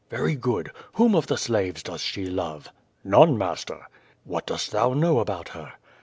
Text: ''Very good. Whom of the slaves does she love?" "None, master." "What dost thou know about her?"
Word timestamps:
''Very 0.09 0.33
good. 0.35 0.71
Whom 0.93 1.13
of 1.13 1.27
the 1.27 1.37
slaves 1.37 1.83
does 1.83 2.01
she 2.01 2.25
love?" 2.25 2.71
"None, 3.03 3.37
master." 3.37 3.85
"What 4.23 4.47
dost 4.47 4.71
thou 4.71 4.93
know 4.95 5.19
about 5.19 5.49
her?" 5.49 5.73